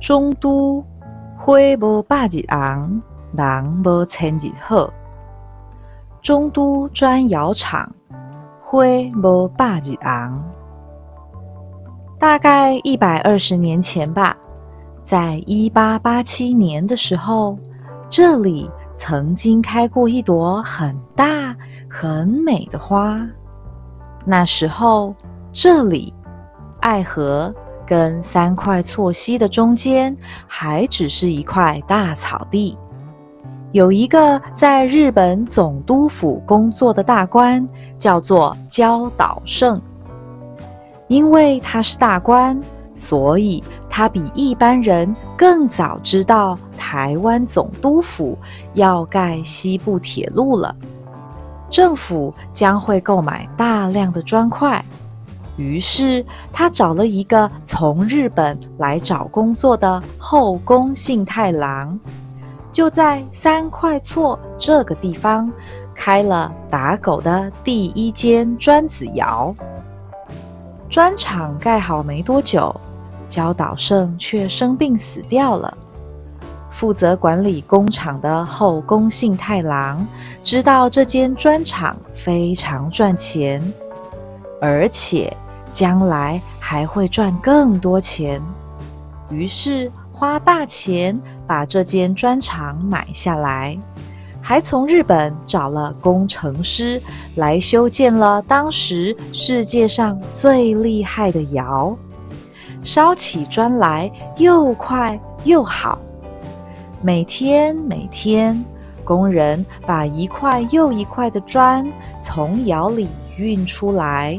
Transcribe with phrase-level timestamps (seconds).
[0.00, 0.82] 中都
[1.36, 3.02] 花无百日红，
[3.34, 4.90] 人无千日好。
[6.22, 7.86] 中都砖窑厂
[8.58, 8.82] 花
[9.22, 10.42] 无百日红。
[12.18, 14.34] 大概一百二十年前吧，
[15.02, 17.58] 在一八八七年的时候，
[18.08, 21.54] 这里曾经开过一朵很大、
[21.90, 23.20] 很美的花。
[24.24, 25.14] 那时候，
[25.52, 26.12] 这里
[26.80, 27.54] 爱河。
[27.90, 32.78] 跟三块错溪的中间，还只是一块大草地。
[33.72, 37.66] 有一个在日本总督府工作的大官，
[37.98, 39.82] 叫做焦岛胜。
[41.08, 42.60] 因为他是大官，
[42.94, 48.38] 所以他比一般人更早知道台湾总督府
[48.74, 50.72] 要盖西部铁路了，
[51.68, 54.84] 政府将会购买大量的砖块。
[55.60, 62.00] 于是他找了一个从日本来找工作的后宫信太郎，
[62.72, 65.52] 就在三块厝这个地方
[65.94, 69.54] 开了打狗的第一间砖子窑。
[70.88, 72.74] 砖厂盖好没多久，
[73.28, 75.76] 焦岛胜却生病死掉了。
[76.70, 80.06] 负责管理工厂的后宫信太郎
[80.42, 83.62] 知道这间砖厂非常赚钱，
[84.58, 85.36] 而且。
[85.72, 88.42] 将来还会赚更多钱，
[89.30, 93.78] 于是花大钱把这间砖厂买下来，
[94.42, 97.00] 还从日本找了工程师
[97.36, 101.96] 来修建了当时世界上最厉害的窑，
[102.82, 105.98] 烧起砖来又快又好。
[107.02, 108.62] 每天每天，
[109.04, 111.86] 工人把一块又一块的砖
[112.20, 114.38] 从窑里运出来。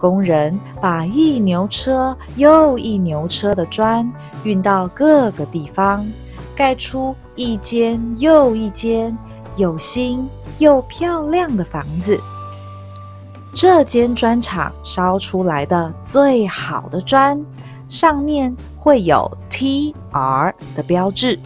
[0.00, 4.10] 工人把一牛车又一牛车的砖
[4.42, 6.10] 运到各个地方，
[6.56, 9.16] 盖出一间又一间
[9.56, 10.26] 又新
[10.58, 12.18] 又漂亮的房子。
[13.52, 17.44] 这间砖厂烧出来的最好的砖，
[17.88, 20.54] 上面会有 T.R.
[20.74, 21.38] 的标志。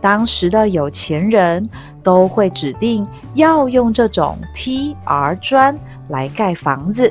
[0.00, 1.68] 当时的有钱人
[2.02, 5.34] 都会指定要用这种 T.R.
[5.36, 5.76] 砖
[6.08, 7.10] 来盖房子。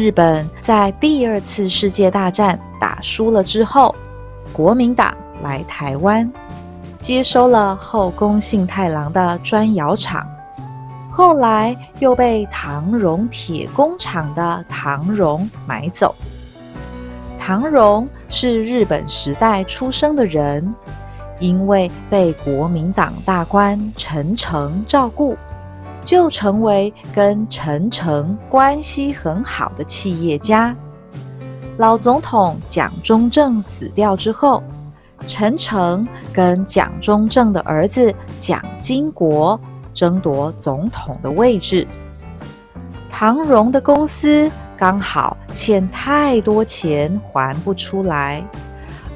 [0.00, 3.94] 日本在第二次世界大战打输了之后，
[4.50, 6.32] 国民党来台湾，
[7.02, 10.26] 接收了后宫信太郎的砖窑厂，
[11.10, 16.14] 后来又被唐荣铁工厂的唐荣买走。
[17.36, 20.74] 唐荣是日本时代出生的人，
[21.40, 25.36] 因为被国民党大官陈诚照顾。
[26.04, 30.74] 就成为跟陈诚关系很好的企业家。
[31.76, 34.62] 老总统蒋中正死掉之后，
[35.26, 39.58] 陈诚跟蒋中正的儿子蒋经国
[39.94, 41.86] 争夺总统的位置。
[43.08, 48.42] 唐荣的公司刚好欠太多钱还不出来，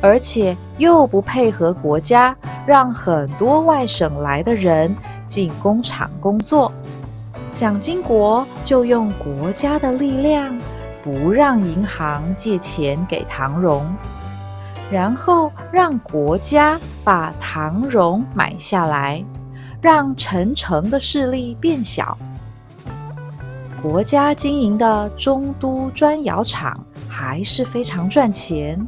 [0.01, 2.37] 而且又不配合国家，
[2.67, 4.95] 让很多外省来的人。
[5.27, 6.73] 进工厂工作，
[7.55, 10.57] 蒋经国就用国家的力量，
[11.03, 13.85] 不让银行借钱给唐荣，
[14.91, 19.25] 然后让国家把唐荣买下来，
[19.81, 22.17] 让陈诚的势力变小。
[23.83, 28.81] 国家经营的中都砖窑厂还是非常赚钱，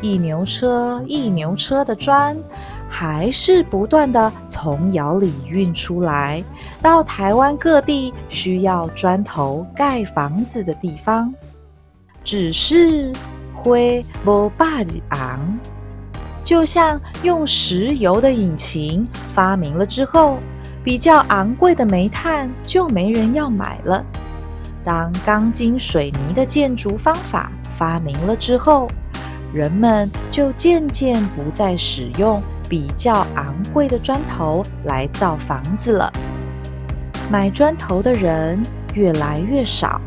[0.00, 2.36] 一牛车一牛车的砖。
[2.96, 6.44] 还是不断的从窑里运出来，
[6.80, 11.34] 到台湾各地需要砖头盖房子的地方。
[12.22, 13.12] 只是
[13.52, 15.58] 灰不霸日昂，
[16.44, 20.38] 就像用石油的引擎发明了之后，
[20.84, 24.06] 比较昂贵的煤炭就没人要买了。
[24.84, 28.86] 当钢筋水泥的建筑方法发明了之后，
[29.52, 32.40] 人们就渐渐不再使用。
[32.74, 36.12] 比较昂贵的砖头来造房子了，
[37.30, 38.60] 买砖头的人
[38.94, 40.00] 越来越少，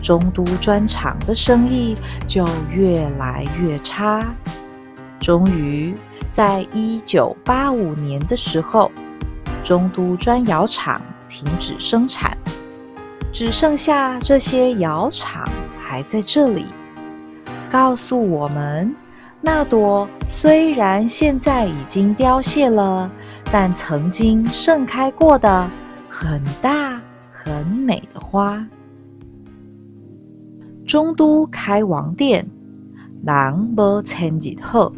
[0.00, 4.24] 中都砖厂的生意就越来越差。
[5.18, 5.96] 终于，
[6.30, 8.88] 在一九八五年的时候，
[9.64, 12.38] 中都砖窑厂停止生产，
[13.32, 15.48] 只剩下这些窑厂
[15.82, 16.66] 还在这里，
[17.68, 18.94] 告诉我们。
[19.46, 23.08] 那朵虽然现在已经凋谢了，
[23.52, 25.70] 但曾经盛开过的
[26.08, 27.00] 很大
[27.30, 28.66] 很美的花。
[30.84, 32.44] 中都开王店，
[33.24, 34.92] 人无千日好。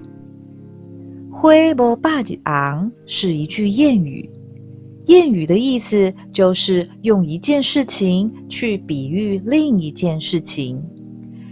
[1.30, 4.30] 花无百日红是一句谚语。
[5.08, 10.82] 谚语的意思就是用一件事情去比喻另一件事情，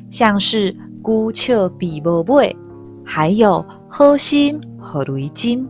[0.08, 2.56] 像是“孤丘比无尾”，
[3.06, 5.66] 还有“好心和雷金”。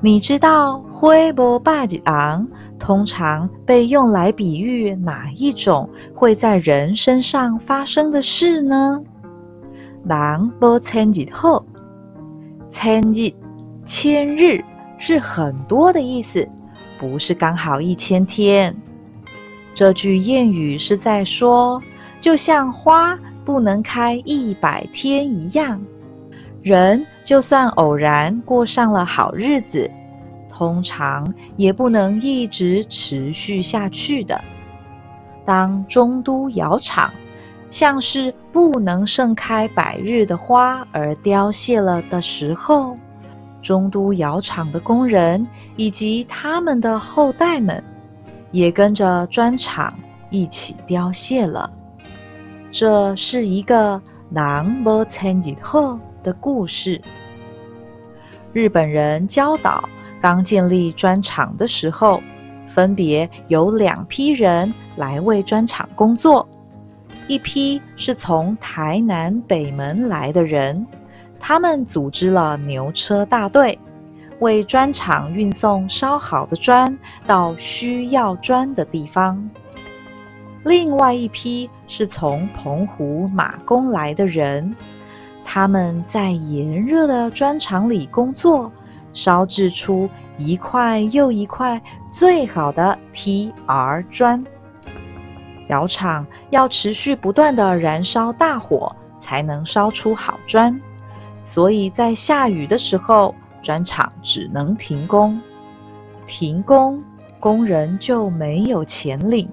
[0.00, 2.46] 你知道“花无百日昂”
[2.78, 9.00] 通常被用来比喻哪一种会在人身上发生的事呢
[10.08, 11.64] ？“人无千日好”，
[12.70, 13.30] 千日，
[13.84, 14.64] 千日。
[14.96, 16.48] 是很多的意思，
[16.98, 18.74] 不是刚好一千天。
[19.74, 21.82] 这句谚语是在说，
[22.20, 25.82] 就像花不能开一百天一样，
[26.64, 29.90] 人就算偶然过上了好日子，
[30.48, 34.42] 通常也不能一直持续下去的。
[35.44, 37.12] 当中都窑厂
[37.68, 42.96] 像是不能盛开百日的花而凋谢了的时候，
[43.60, 45.46] 中都窑厂的工人
[45.76, 47.84] 以及他们的后代们，
[48.52, 49.92] 也跟着砖厂
[50.30, 51.70] 一起凋谢了。
[52.70, 54.00] 这是一个
[54.32, 57.00] “狼不参日后”的故事。
[58.52, 59.88] 日本人教岛
[60.20, 62.20] 刚建立砖厂的时候，
[62.66, 66.48] 分别有两批人来为砖厂工作，
[67.28, 70.84] 一批是从台南北门来的人。
[71.38, 73.78] 他们组织了牛车大队，
[74.40, 79.48] 为砖厂运送烧好的砖到需要砖的地方。
[80.64, 84.74] 另外一批是从澎湖马公来的人，
[85.44, 88.72] 他们在炎热的砖厂里工作，
[89.12, 90.08] 烧制出
[90.38, 94.44] 一块又一块最好的 T-R 砖。
[95.68, 100.78] 窑厂要持续不断的燃烧大火，才能烧出好砖。
[101.42, 105.40] 所以在下雨的时候，砖厂只能停工。
[106.26, 107.02] 停工，
[107.38, 109.48] 工人就没有钱领。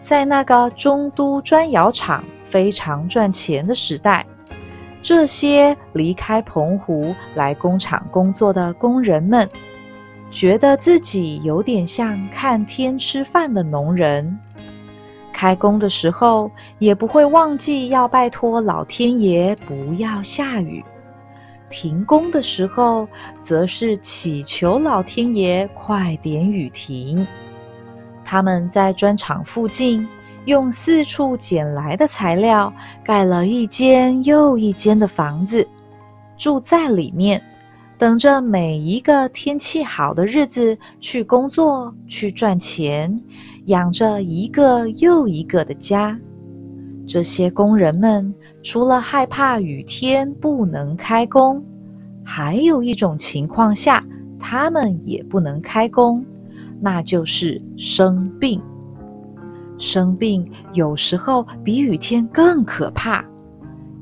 [0.00, 4.26] 在那个中都砖窑厂非常赚钱的时代，
[5.04, 9.46] 这些离开澎湖来工厂工作的工人们，
[10.30, 14.38] 觉得自己有点像看天吃饭的农人。
[15.30, 20.82] 开工的时候也不会忘记要拜托老天爷不要下雨，
[21.68, 23.06] 停工的时候
[23.42, 27.26] 则是祈求老天爷快点雨停。
[28.24, 30.08] 他们在砖厂附近
[30.46, 35.66] 用四处捡来的材料盖了一间又一间的房子，
[36.36, 37.42] 住在里面，
[37.96, 43.18] 等着每一个天气好的日子去工作去赚钱。
[43.66, 46.14] 养着一个又一个的家，
[47.06, 51.64] 这些工人们除了害怕雨天不能开工，
[52.22, 54.04] 还有一种情况下
[54.38, 56.22] 他们也不能开工，
[56.78, 58.60] 那就是生病。
[59.78, 63.24] 生病有时候比雨天更可怕，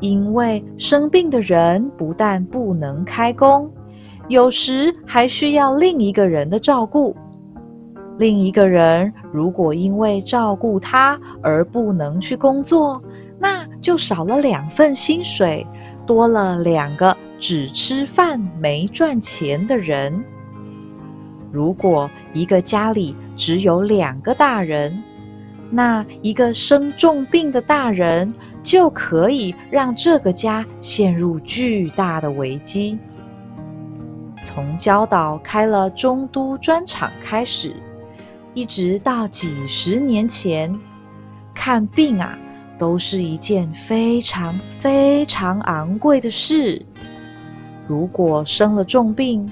[0.01, 3.71] 因为生病的人不但不能开工，
[4.29, 7.17] 有时还需要另一个人的照顾。
[8.19, 13.03] 另一个人如果因为照顾他而不能去工作，
[13.39, 15.67] 那就少了两份薪水，
[16.07, 20.23] 多了两个只吃饭没赚钱的人。
[21.51, 25.03] 如果一个家里只有两个大人，
[25.75, 32.99] 那一个生重病的大人就可以让这个家陷入巨大的危机。
[34.43, 37.75] 从礁岛开了中都砖厂开始。
[38.55, 40.79] 一直到几十年前，
[41.55, 42.39] 看病啊，
[42.77, 46.85] 都是一件非常非常昂贵的事。
[47.89, 49.51] 如果生了重病，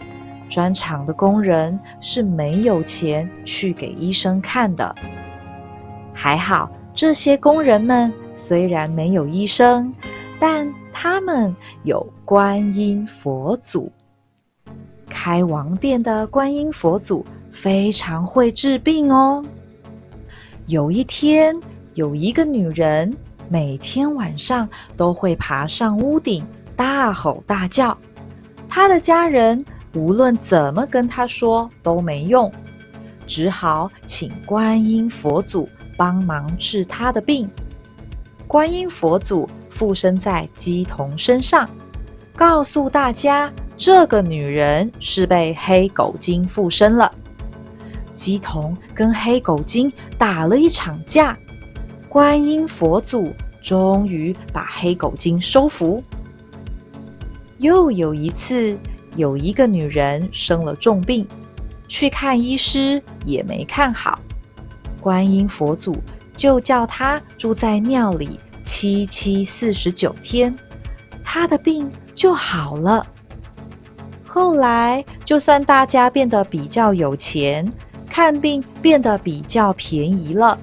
[0.50, 4.94] 砖厂的工人是没有钱去给医生看的。
[6.12, 9.94] 还好，这些工人们虽然没有医生，
[10.38, 13.90] 但他们有观音佛祖。
[15.08, 17.24] 开王殿的观音佛祖。
[17.52, 19.44] 非常会治病哦。
[20.66, 21.52] 有一天，
[21.94, 23.12] 有一个女人，
[23.48, 27.98] 每天晚上都会爬上屋顶，大吼大叫。
[28.68, 29.64] 她的家人
[29.94, 32.48] 无论怎么跟她说都没用，
[33.26, 35.68] 只好请观音佛祖
[36.00, 37.46] 帮忙治她的病。
[38.46, 41.68] 观音佛祖附身在鸡童身上，
[42.34, 47.12] 告诉大家，这个女人是被黑狗精附身了。
[48.14, 51.36] 鸡童跟黑狗精打了一场架，
[52.08, 56.02] 观音佛祖终于把黑狗精收服。
[57.58, 58.74] 又有一次，
[59.16, 61.28] 有一个女人生了重病，
[61.88, 64.18] 去看医师也没看好，
[65.00, 65.96] 观音佛祖
[66.36, 70.54] 就叫他住在庙里七七四十九天，
[71.24, 73.06] 他的病就好了。
[74.26, 77.72] 后来，就算大家变得比较有钱，
[78.08, 80.56] 看病变得比较便宜了，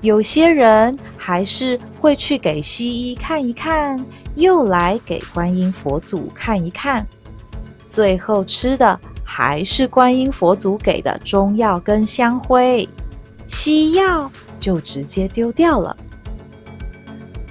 [0.00, 3.98] 有些人还是会去给西医看一看。
[4.34, 7.04] 又来给观音佛祖看一看，
[7.88, 12.88] 最后吃的还是观音佛祖给的中药跟香灰，
[13.48, 15.96] 西药就直接丢掉了。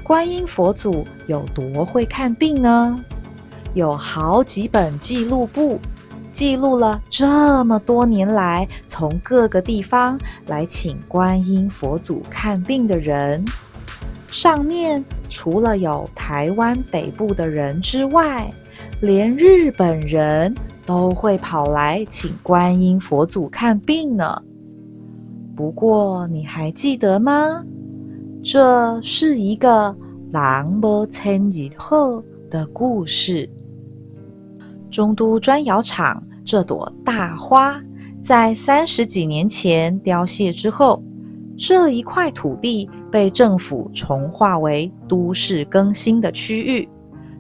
[0.04, 2.96] 观音佛祖有多会看病呢？
[3.74, 5.80] 有好几本记录簿，
[6.32, 13.44] 记录了这么多年来从各个地方来请观音佛祖看病的人。
[14.30, 18.50] 上面除了有台湾北部的人之外，
[19.02, 24.42] 连日本人都会跑来请观音佛祖看病呢。
[25.58, 27.64] 不过你还记得吗？
[28.44, 29.94] 这是一个
[30.32, 33.50] 狼波千日后的故事。
[34.92, 37.82] 中都砖窑厂这朵大花，
[38.22, 41.04] 在三十几年前凋谢之后，
[41.58, 42.88] 这一块土地。
[43.10, 46.88] 被政府重划为都市更新的区域，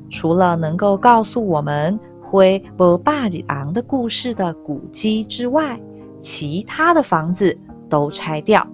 [0.09, 5.77] 除了能够告诉我们灰波巴吉昂的故事的古迹之外，
[6.21, 7.55] 其他的房子
[7.89, 8.65] 都拆掉。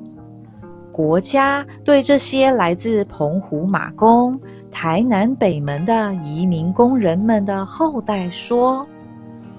[0.91, 4.39] 国家对这些来自澎湖马公、
[4.72, 8.86] 台南北门的移民工人们的后代说，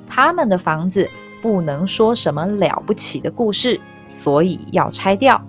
[0.06, 1.10] 他们的房子
[1.42, 5.40] 不能说什么了不起的故事，所以要拆掉。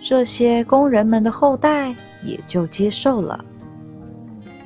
[0.00, 3.44] 这些工人们的后代也就接受了。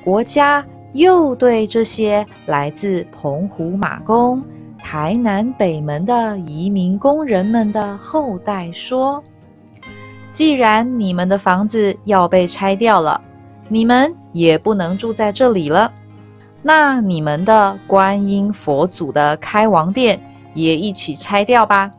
[0.04, 4.42] 国家又对这些来自澎湖马公、
[4.88, 9.20] 台南北门的移民工人们的后代说
[10.30, 13.20] ：“既然你们的房子要被拆掉了，
[13.68, 15.92] 你们也不能住在这里了。
[16.62, 20.22] 那你们的观音佛祖的开王殿
[20.54, 21.90] 也一起拆掉吧，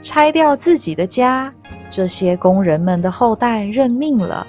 [0.00, 1.52] 拆掉自己的家。”
[1.90, 4.46] 这些工人们的后代认命了，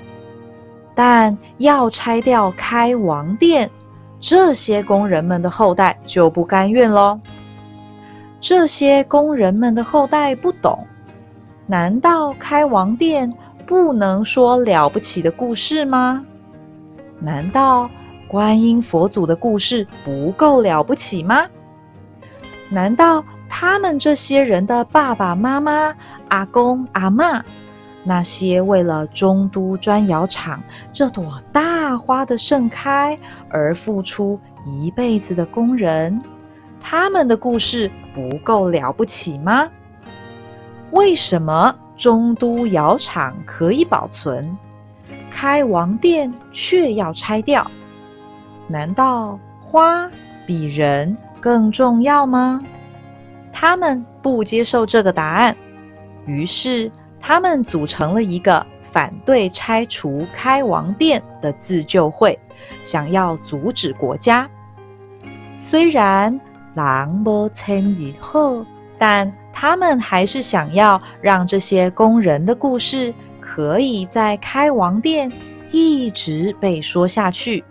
[0.96, 3.70] 但要拆掉开王殿，
[4.22, 7.20] 这些工人们的后代就不甘愿喽。
[8.40, 10.88] 这些工人们的后代不懂，
[11.68, 13.30] 难道开王殿
[13.66, 16.25] 不能说了不起的故事吗？
[17.20, 17.90] 难道
[18.28, 21.46] 观音佛祖的故事不够了不起吗？
[22.70, 23.22] 难道？
[23.54, 25.94] 他们这些人的爸爸妈妈、
[26.30, 27.44] 阿公阿妈，
[28.03, 33.17] 那些为了中都砖窑厂这朵大花的盛开
[33.50, 36.22] 而付出一辈子的工人，
[36.79, 39.70] 他们的故事不够了不起吗？
[40.91, 44.58] 为什么中都窑厂可以保存，
[45.29, 47.70] 开王殿却要拆掉？
[48.67, 50.10] 难道花
[50.46, 52.60] 比人更重要吗？
[53.53, 55.55] 他们不接受这个答案，
[56.25, 56.91] 于是
[57.22, 62.38] 他们组成了一个反对拆除开王殿的自救会，
[62.84, 64.50] 想要阻止国家。
[65.58, 66.38] 虽然
[66.74, 68.66] 狼不参以后，
[68.98, 75.32] 但他们还是想要让这些工人的故事可以在开王殿
[75.72, 77.63] 一直被说下去，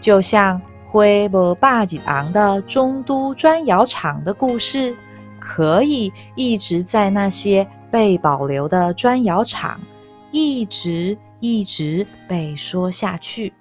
[0.00, 4.94] 就像灰波霸吉昂的中都砖窑厂的故事。
[5.46, 9.80] 可以一直在那些被保留的砖窑厂，
[10.32, 13.52] 一直一直被说下去。